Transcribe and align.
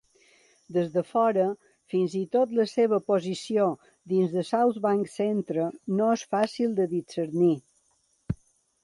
Des 0.75 0.87
de 0.93 1.01
fora, 1.07 1.43
fins 1.93 2.15
i 2.19 2.21
tot 2.35 2.55
la 2.59 2.65
seva 2.71 2.99
posició 3.11 3.67
dins 4.13 4.33
de 4.37 4.45
Southbank 4.49 5.13
Centre 5.17 5.69
no 6.01 6.09
és 6.15 6.25
fàcil 6.33 6.75
de 6.81 6.89
discernir. 6.95 7.55